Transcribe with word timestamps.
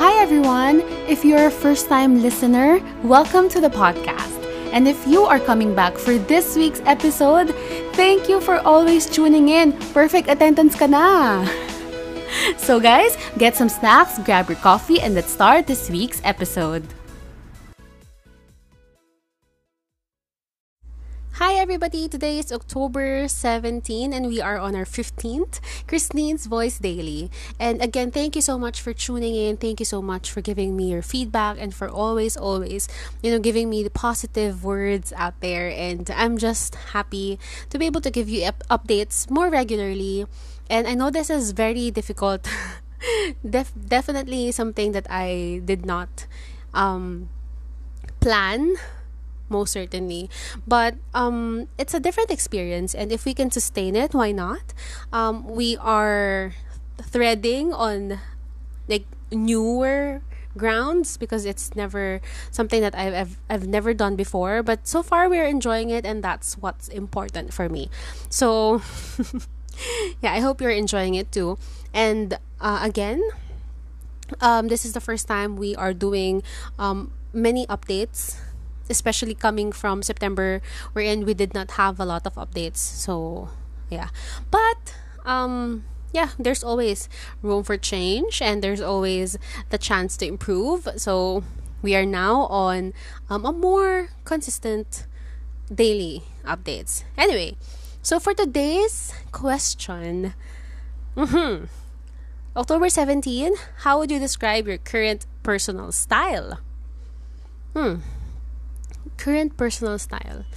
Hi, 0.00 0.16
everyone. 0.22 0.80
If 1.12 1.26
you're 1.26 1.48
a 1.48 1.50
first 1.50 1.86
time 1.86 2.22
listener, 2.22 2.80
welcome 3.04 3.50
to 3.50 3.60
the 3.60 3.68
podcast. 3.68 4.32
And 4.72 4.88
if 4.88 4.96
you 5.06 5.24
are 5.28 5.38
coming 5.38 5.74
back 5.74 5.98
for 5.98 6.16
this 6.16 6.56
week's 6.56 6.80
episode, 6.86 7.52
thank 7.92 8.26
you 8.26 8.40
for 8.40 8.60
always 8.60 9.04
tuning 9.04 9.50
in. 9.50 9.76
Perfect 9.92 10.30
attendance 10.32 10.72
ka 10.72 10.86
na. 10.86 11.44
So, 12.56 12.80
guys, 12.80 13.12
get 13.36 13.56
some 13.60 13.68
snacks, 13.68 14.16
grab 14.24 14.48
your 14.48 14.56
coffee, 14.64 15.04
and 15.04 15.12
let's 15.12 15.28
start 15.28 15.66
this 15.66 15.90
week's 15.90 16.24
episode. 16.24 16.80
Hi 21.40 21.54
everybody, 21.54 22.06
today 22.06 22.38
is 22.38 22.52
October 22.52 23.26
17 23.26 24.12
and 24.12 24.26
we 24.26 24.42
are 24.42 24.58
on 24.58 24.76
our 24.76 24.84
15th 24.84 25.58
Christine's 25.88 26.44
Voice 26.44 26.76
Daily. 26.76 27.30
And 27.58 27.80
again, 27.80 28.10
thank 28.10 28.36
you 28.36 28.42
so 28.42 28.58
much 28.58 28.82
for 28.82 28.92
tuning 28.92 29.34
in. 29.34 29.56
Thank 29.56 29.80
you 29.80 29.86
so 29.86 30.02
much 30.02 30.30
for 30.30 30.42
giving 30.42 30.76
me 30.76 30.90
your 30.90 31.00
feedback 31.00 31.56
and 31.58 31.74
for 31.74 31.88
always, 31.88 32.36
always, 32.36 32.88
you 33.22 33.30
know, 33.30 33.38
giving 33.38 33.70
me 33.70 33.82
the 33.82 33.88
positive 33.88 34.62
words 34.62 35.14
out 35.16 35.40
there. 35.40 35.72
And 35.72 36.10
I'm 36.10 36.36
just 36.36 36.74
happy 36.92 37.38
to 37.70 37.78
be 37.78 37.86
able 37.86 38.02
to 38.02 38.10
give 38.10 38.28
you 38.28 38.44
up- 38.44 38.62
updates 38.68 39.30
more 39.30 39.48
regularly. 39.48 40.26
And 40.68 40.86
I 40.86 40.92
know 40.92 41.08
this 41.08 41.30
is 41.30 41.52
very 41.52 41.90
difficult. 41.90 42.46
Def- 43.48 43.72
definitely 43.72 44.52
something 44.52 44.92
that 44.92 45.06
I 45.08 45.62
did 45.64 45.86
not 45.86 46.26
um, 46.74 47.30
plan 48.20 48.76
most 49.50 49.72
certainly. 49.72 50.30
But 50.66 50.96
um 51.12 51.68
it's 51.76 51.92
a 51.92 52.00
different 52.00 52.30
experience 52.30 52.94
and 52.94 53.12
if 53.12 53.24
we 53.24 53.34
can 53.34 53.50
sustain 53.50 53.96
it 53.96 54.14
why 54.14 54.32
not? 54.32 54.72
Um 55.12 55.44
we 55.44 55.76
are 55.76 56.54
threading 57.02 57.72
on 57.74 58.20
like 58.88 59.04
newer 59.32 60.22
grounds 60.56 61.16
because 61.16 61.46
it's 61.46 61.76
never 61.76 62.20
something 62.50 62.80
that 62.80 62.94
I've, 62.94 63.14
I've 63.14 63.36
I've 63.48 63.66
never 63.66 63.94
done 63.94 64.16
before 64.16 64.62
but 64.62 64.86
so 64.86 65.02
far 65.02 65.28
we're 65.28 65.46
enjoying 65.46 65.90
it 65.90 66.04
and 66.06 66.22
that's 66.22 66.58
what's 66.58 66.88
important 66.88 67.52
for 67.52 67.68
me. 67.68 67.90
So 68.28 68.82
yeah 70.22 70.32
I 70.32 70.40
hope 70.40 70.60
you're 70.60 70.74
enjoying 70.74 71.14
it 71.14 71.30
too. 71.30 71.58
And 71.94 72.38
uh, 72.60 72.80
again 72.82 73.22
um, 74.40 74.68
this 74.68 74.84
is 74.84 74.92
the 74.92 75.00
first 75.00 75.26
time 75.26 75.56
we 75.56 75.74
are 75.74 75.92
doing 75.92 76.42
um, 76.78 77.10
many 77.32 77.66
updates 77.66 78.38
especially 78.90 79.34
coming 79.34 79.72
from 79.72 80.02
September 80.02 80.60
wherein 80.92 81.24
we 81.24 81.32
did 81.32 81.54
not 81.54 81.72
have 81.72 81.98
a 81.98 82.04
lot 82.04 82.26
of 82.26 82.34
updates. 82.34 82.78
So, 82.78 83.48
yeah. 83.88 84.08
But 84.50 84.94
um 85.24 85.84
yeah, 86.12 86.30
there's 86.38 86.64
always 86.64 87.08
room 87.40 87.62
for 87.62 87.76
change 87.76 88.42
and 88.42 88.62
there's 88.62 88.80
always 88.80 89.38
the 89.70 89.78
chance 89.78 90.16
to 90.18 90.26
improve. 90.26 90.88
So, 90.96 91.44
we 91.82 91.94
are 91.96 92.04
now 92.04 92.46
on 92.46 92.92
um, 93.30 93.46
a 93.46 93.52
more 93.52 94.10
consistent 94.24 95.06
daily 95.72 96.22
updates. 96.44 97.04
Anyway, 97.16 97.56
so 98.02 98.20
for 98.20 98.34
today's 98.34 99.14
question, 99.32 100.34
mm-hmm, 101.16 101.64
October 102.56 102.88
17, 102.88 103.54
how 103.78 103.98
would 103.98 104.10
you 104.10 104.18
describe 104.18 104.66
your 104.66 104.78
current 104.78 105.26
personal 105.42 105.92
style? 105.92 106.60
Hmm 107.74 108.00
current 109.20 109.56
personal 109.56 109.98
style. 109.98 110.48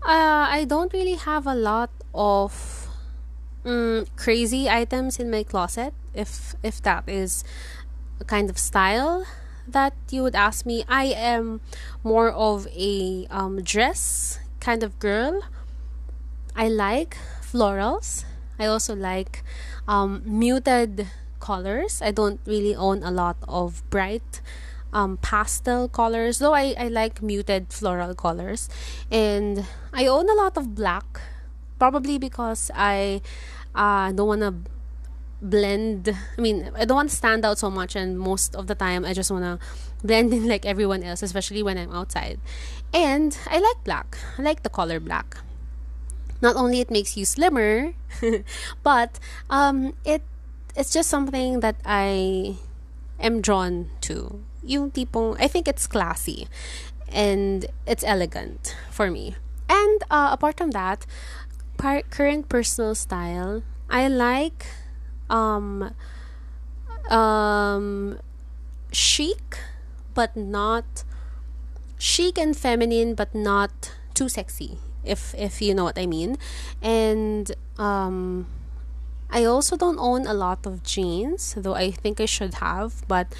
Uh, 0.00 0.48
I 0.48 0.64
don't 0.64 0.92
really 0.92 1.20
have 1.20 1.46
a 1.46 1.54
lot 1.54 1.90
of 2.14 2.88
um, 3.64 4.06
crazy 4.16 4.68
items 4.68 5.20
in 5.20 5.30
my 5.30 5.44
closet. 5.44 5.92
If 6.14 6.56
if 6.64 6.80
that 6.82 7.04
is 7.06 7.44
a 8.18 8.24
kind 8.24 8.48
of 8.48 8.56
style 8.56 9.28
that 9.68 9.92
you 10.08 10.24
would 10.24 10.34
ask 10.34 10.64
me, 10.64 10.82
I 10.88 11.12
am 11.12 11.60
more 12.02 12.32
of 12.32 12.66
a 12.72 13.26
um, 13.28 13.60
dress 13.62 14.40
kind 14.58 14.82
of 14.82 14.98
girl. 14.98 15.44
I 16.56 16.68
like 16.68 17.16
florals. 17.44 18.24
I 18.58 18.66
also 18.66 18.96
like 18.96 19.44
um, 19.86 20.22
muted 20.24 21.06
colors. 21.38 22.00
I 22.02 22.10
don't 22.10 22.40
really 22.46 22.74
own 22.74 23.02
a 23.02 23.10
lot 23.10 23.36
of 23.46 23.84
bright 23.90 24.40
um, 24.92 25.16
pastel 25.18 25.88
colors, 25.88 26.38
though 26.38 26.54
I, 26.54 26.74
I 26.78 26.88
like 26.88 27.22
muted 27.22 27.72
floral 27.72 28.14
colors. 28.14 28.68
And 29.10 29.66
I 29.92 30.06
own 30.06 30.28
a 30.28 30.34
lot 30.34 30.56
of 30.56 30.74
black, 30.74 31.20
probably 31.78 32.18
because 32.18 32.70
I 32.74 33.22
uh, 33.74 34.12
don't 34.12 34.26
want 34.26 34.42
to 34.42 34.54
blend. 35.42 36.14
I 36.36 36.40
mean, 36.40 36.70
I 36.76 36.84
don't 36.84 36.96
want 36.96 37.10
to 37.10 37.16
stand 37.16 37.44
out 37.44 37.58
so 37.58 37.70
much, 37.70 37.96
and 37.96 38.18
most 38.18 38.54
of 38.54 38.66
the 38.66 38.74
time, 38.74 39.04
I 39.04 39.12
just 39.12 39.30
want 39.30 39.44
to 39.44 39.58
blend 40.04 40.32
in 40.32 40.48
like 40.48 40.66
everyone 40.66 41.02
else, 41.02 41.22
especially 41.22 41.62
when 41.62 41.78
I'm 41.78 41.92
outside. 41.92 42.40
And 42.92 43.36
I 43.46 43.58
like 43.58 43.84
black, 43.84 44.18
I 44.38 44.42
like 44.42 44.62
the 44.62 44.70
color 44.70 45.00
black. 45.00 45.38
Not 46.42 46.56
only 46.56 46.80
it 46.80 46.90
makes 46.90 47.16
you 47.16 47.24
slimmer, 47.24 47.92
but 48.82 49.18
um, 49.50 49.94
it 50.04 50.22
it's 50.74 50.92
just 50.92 51.10
something 51.10 51.60
that 51.60 51.76
I 51.84 52.56
am 53.18 53.40
drawn 53.40 53.90
to 54.02 54.40
yung 54.62 54.90
tipong, 54.90 55.36
I 55.40 55.48
think 55.48 55.68
it's 55.68 55.86
classy 55.86 56.48
and 57.12 57.66
it's 57.86 58.04
elegant 58.04 58.76
for 58.90 59.10
me. 59.10 59.36
And 59.68 60.02
uh, 60.10 60.30
apart 60.32 60.56
from 60.58 60.70
that, 60.72 61.06
par- 61.78 62.02
current 62.10 62.48
personal 62.48 62.94
style, 62.94 63.62
I 63.88 64.06
like 64.08 64.66
um 65.28 65.94
um 67.08 68.18
chic 68.92 69.58
but 70.14 70.36
not 70.36 71.04
chic 71.98 72.38
and 72.38 72.56
feminine 72.56 73.14
but 73.14 73.34
not 73.34 73.94
too 74.14 74.28
sexy 74.28 74.78
if 75.04 75.34
if 75.38 75.62
you 75.62 75.74
know 75.74 75.84
what 75.84 75.98
I 75.98 76.06
mean. 76.06 76.36
And 76.82 77.50
um 77.78 78.46
I 79.30 79.44
also 79.44 79.76
don't 79.76 79.98
own 79.98 80.26
a 80.26 80.34
lot 80.34 80.66
of 80.66 80.82
jeans, 80.82 81.54
though 81.56 81.74
I 81.74 81.92
think 81.92 82.20
I 82.20 82.26
should 82.26 82.54
have, 82.54 83.06
but 83.06 83.30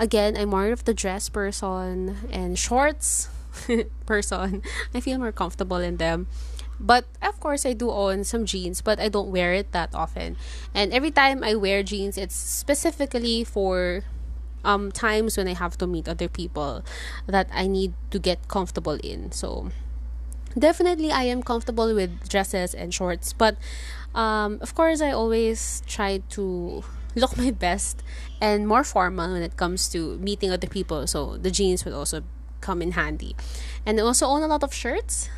again, 0.00 0.36
I'm 0.36 0.48
more 0.48 0.72
of 0.72 0.84
the 0.84 0.94
dress 0.94 1.28
person 1.28 2.16
and 2.32 2.58
shorts 2.58 3.28
person. 4.06 4.62
I 4.94 5.00
feel 5.00 5.18
more 5.18 5.30
comfortable 5.30 5.76
in 5.76 5.98
them. 5.98 6.26
But 6.80 7.04
of 7.20 7.38
course, 7.38 7.66
I 7.66 7.74
do 7.74 7.90
own 7.92 8.24
some 8.24 8.46
jeans, 8.46 8.80
but 8.80 8.98
I 8.98 9.10
don't 9.12 9.30
wear 9.30 9.52
it 9.52 9.70
that 9.72 9.94
often. 9.94 10.40
And 10.74 10.92
every 10.92 11.10
time 11.10 11.44
I 11.44 11.54
wear 11.54 11.84
jeans, 11.84 12.16
it's 12.16 12.34
specifically 12.34 13.44
for 13.44 14.02
um 14.64 14.92
times 14.92 15.36
when 15.36 15.48
I 15.48 15.54
have 15.54 15.76
to 15.78 15.86
meet 15.86 16.08
other 16.08 16.28
people 16.28 16.84
that 17.26 17.48
I 17.52 17.66
need 17.66 17.92
to 18.10 18.18
get 18.18 18.48
comfortable 18.48 18.96
in. 19.04 19.32
So 19.32 19.68
definitely 20.58 21.12
I 21.12 21.24
am 21.24 21.42
comfortable 21.42 21.94
with 21.94 22.28
dresses 22.28 22.72
and 22.72 22.92
shorts, 22.92 23.32
but 23.36 23.56
um 24.16 24.56
of 24.64 24.74
course 24.74 25.00
I 25.04 25.12
always 25.12 25.84
try 25.86 26.24
to 26.36 26.84
look 27.14 27.36
my 27.36 27.50
best 27.50 28.02
and 28.40 28.66
more 28.66 28.84
formal 28.84 29.32
when 29.32 29.42
it 29.42 29.56
comes 29.56 29.88
to 29.90 30.18
meeting 30.18 30.50
other 30.50 30.68
people. 30.68 31.06
So 31.06 31.36
the 31.36 31.50
jeans 31.50 31.84
would 31.84 31.94
also 31.94 32.22
come 32.60 32.82
in 32.82 32.92
handy. 32.92 33.36
And 33.86 33.98
I 33.98 34.02
also 34.02 34.26
own 34.26 34.42
a 34.42 34.46
lot 34.46 34.62
of 34.62 34.72
shirts, 34.72 35.28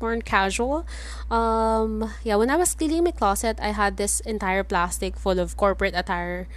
more 0.00 0.16
casual. 0.18 0.86
Um, 1.30 2.10
yeah, 2.24 2.36
when 2.36 2.50
I 2.50 2.56
was 2.56 2.74
cleaning 2.74 3.04
my 3.04 3.12
closet, 3.12 3.58
I 3.60 3.72
had 3.72 3.96
this 3.96 4.20
entire 4.20 4.64
plastic 4.64 5.16
full 5.16 5.38
of 5.38 5.56
corporate 5.56 5.94
attire 5.94 6.48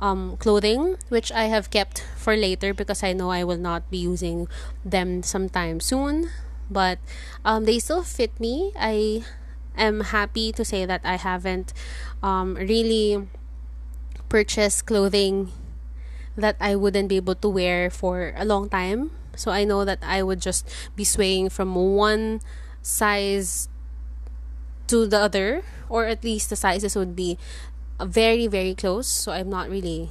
um, 0.00 0.36
clothing, 0.38 0.96
which 1.08 1.32
I 1.32 1.44
have 1.44 1.70
kept 1.70 2.04
for 2.16 2.36
later 2.36 2.72
because 2.72 3.02
I 3.02 3.12
know 3.12 3.30
I 3.30 3.44
will 3.44 3.58
not 3.58 3.90
be 3.90 3.98
using 3.98 4.48
them 4.84 5.22
sometime 5.22 5.80
soon. 5.80 6.30
But 6.70 6.98
um, 7.44 7.64
they 7.64 7.78
still 7.80 8.02
fit 8.02 8.38
me. 8.38 8.72
I 8.78 9.24
am 9.76 10.00
happy 10.14 10.52
to 10.52 10.64
say 10.64 10.86
that 10.86 11.00
I 11.04 11.16
haven't 11.16 11.72
um, 12.22 12.54
really 12.54 13.26
purchase 14.30 14.80
clothing 14.80 15.50
that 16.38 16.56
I 16.62 16.78
wouldn't 16.78 17.10
be 17.10 17.16
able 17.18 17.34
to 17.34 17.48
wear 17.50 17.90
for 17.90 18.32
a 18.38 18.46
long 18.46 18.70
time. 18.70 19.10
So 19.36 19.50
I 19.50 19.64
know 19.64 19.84
that 19.84 19.98
I 20.00 20.22
would 20.22 20.40
just 20.40 20.64
be 20.96 21.04
swaying 21.04 21.50
from 21.50 21.74
one 21.74 22.40
size 22.80 23.68
to 24.86 25.06
the 25.06 25.18
other, 25.18 25.62
or 25.90 26.06
at 26.06 26.24
least 26.24 26.48
the 26.48 26.56
sizes 26.56 26.96
would 26.96 27.14
be 27.14 27.36
very, 28.00 28.46
very 28.46 28.74
close. 28.74 29.06
So 29.06 29.32
I'm 29.32 29.50
not 29.50 29.68
really 29.68 30.10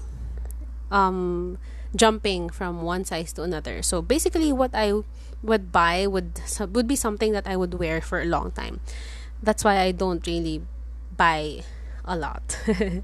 um, 0.92 1.58
jumping 1.96 2.50
from 2.50 2.84
one 2.84 3.04
size 3.06 3.34
to 3.34 3.44
another. 3.44 3.82
So 3.82 4.02
basically, 4.02 4.54
what 4.54 4.72
I 4.74 4.94
would 5.42 5.72
buy 5.72 6.06
would 6.08 6.42
would 6.72 6.88
be 6.88 6.96
something 6.96 7.32
that 7.32 7.48
I 7.48 7.56
would 7.56 7.76
wear 7.76 8.02
for 8.02 8.22
a 8.22 8.26
long 8.26 8.52
time. 8.52 8.80
That's 9.42 9.64
why 9.64 9.80
I 9.80 9.92
don't 9.92 10.26
really 10.28 10.62
buy 11.16 11.64
a 12.06 12.16
lot. 12.16 12.58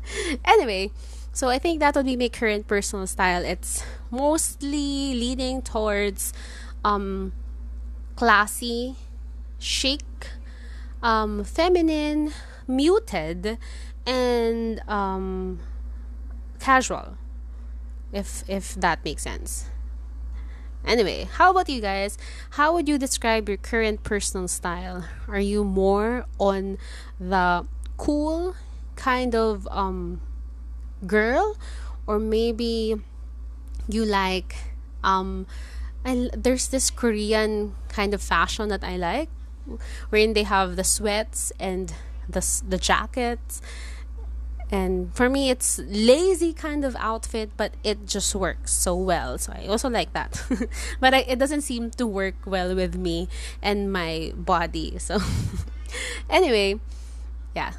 anyway, 0.46 0.92
so 1.32 1.50
I 1.50 1.60
think 1.60 1.80
that 1.80 1.96
would 1.96 2.06
be 2.06 2.16
my 2.16 2.30
current 2.30 2.68
personal 2.68 3.08
style. 3.08 3.44
It's 3.44 3.84
mostly 4.12 5.14
leaning 5.14 5.62
towards 5.62 6.34
um, 6.84 7.34
classy, 8.16 8.96
chic, 9.60 10.04
um, 11.04 11.44
feminine, 11.44 12.32
muted, 12.68 13.58
and 14.06 14.82
um, 14.88 15.60
casual. 16.60 17.18
if 18.14 18.44
if 18.48 18.76
that 18.76 19.04
makes 19.04 19.24
sense. 19.24 19.68
Anyway, 20.86 21.28
how 21.34 21.52
about 21.52 21.68
you 21.68 21.82
guys? 21.82 22.18
How 22.52 22.74
would 22.74 22.88
you 22.88 22.98
describe 22.98 23.50
your 23.50 23.58
current 23.58 24.04
personal 24.04 24.48
style? 24.48 25.04
Are 25.28 25.40
you 25.40 25.64
more 25.64 26.26
on 26.40 26.78
the 27.20 27.66
cool 27.98 28.56
kind 28.96 29.36
of 29.36 29.68
um 29.72 30.22
girl 31.06 31.58
or 32.08 32.20
maybe 32.20 32.96
you 33.88 34.06
like 34.06 34.56
um 35.04 35.46
I, 36.06 36.30
there's 36.38 36.68
this 36.68 36.92
Korean 36.92 37.74
kind 37.90 38.14
of 38.14 38.22
fashion 38.22 38.70
that 38.70 38.84
I 38.84 38.96
like 38.98 39.30
wherein 40.10 40.34
they 40.34 40.44
have 40.44 40.76
the 40.76 40.84
sweats 40.84 41.52
and 41.60 41.94
the 42.30 42.46
the 42.68 42.78
jackets. 42.78 43.62
And 44.72 45.14
for 45.16 45.30
me 45.30 45.50
it's 45.50 45.80
lazy 45.86 46.52
kind 46.52 46.84
of 46.84 46.96
outfit 46.98 47.52
but 47.56 47.74
it 47.84 48.06
just 48.06 48.34
works 48.36 48.74
so 48.74 48.96
well. 48.96 49.38
So 49.38 49.54
i 49.54 49.66
also 49.68 49.90
like 49.90 50.14
that. 50.14 50.42
But 51.00 51.14
I, 51.14 51.20
it 51.26 51.40
doesn't 51.40 51.62
seem 51.62 51.92
to 51.92 52.06
work 52.06 52.36
well 52.46 52.76
with 52.76 52.96
me 52.96 53.28
and 53.62 53.92
my 53.92 54.34
body. 54.36 54.98
So 55.00 55.20
anyway 56.30 56.80
yeah 57.56 57.74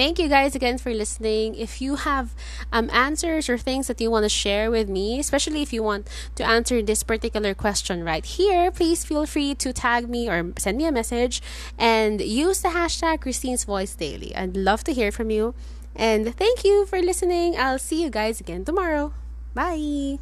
thank 0.00 0.18
you 0.18 0.28
guys 0.28 0.54
again 0.54 0.78
for 0.78 0.92
listening 0.94 1.54
if 1.54 1.80
you 1.82 1.96
have 2.08 2.26
um, 2.72 2.88
answers 2.90 3.48
or 3.50 3.58
things 3.58 3.86
that 3.88 4.00
you 4.00 4.10
want 4.10 4.24
to 4.24 4.32
share 4.44 4.70
with 4.70 4.88
me 4.88 5.20
especially 5.20 5.60
if 5.60 5.72
you 5.72 5.82
want 5.82 6.08
to 6.34 6.42
answer 6.56 6.80
this 6.80 7.02
particular 7.02 7.52
question 7.54 8.02
right 8.02 8.24
here 8.24 8.70
please 8.70 9.04
feel 9.04 9.26
free 9.26 9.54
to 9.54 9.72
tag 9.72 10.08
me 10.08 10.28
or 10.28 10.52
send 10.56 10.78
me 10.78 10.86
a 10.86 10.92
message 11.00 11.42
and 11.78 12.20
use 12.20 12.62
the 12.62 12.72
hashtag 12.80 13.20
christine's 13.20 13.64
voice 13.64 13.94
daily 13.94 14.34
i'd 14.36 14.56
love 14.56 14.82
to 14.82 14.92
hear 14.92 15.12
from 15.12 15.30
you 15.30 15.54
and 15.94 16.34
thank 16.34 16.64
you 16.64 16.86
for 16.86 17.00
listening. 17.02 17.56
I'll 17.58 17.78
see 17.78 18.02
you 18.02 18.10
guys 18.10 18.40
again 18.40 18.64
tomorrow. 18.64 19.12
Bye. 19.54 20.18